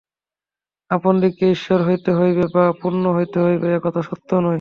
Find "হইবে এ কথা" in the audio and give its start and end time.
3.39-4.01